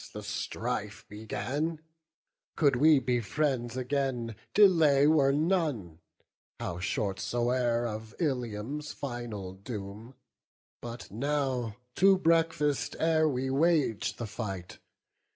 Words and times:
the 0.13 0.23
strife 0.23 1.05
began: 1.09 1.79
Could 2.55 2.75
we 2.75 2.97
be 2.97 3.19
friends 3.21 3.77
again, 3.77 4.35
delay 4.55 5.05
were 5.05 5.31
none, 5.31 5.99
How 6.59 6.79
short 6.79 7.19
soe'er, 7.19 7.85
of 7.85 8.15
Ilium's 8.19 8.93
final 8.93 9.53
doom. 9.53 10.15
But 10.81 11.11
now 11.11 11.75
to 11.97 12.17
breakfast, 12.17 12.95
ere 12.99 13.29
we 13.29 13.51
wage 13.51 14.15
the 14.15 14.25
fight. 14.25 14.79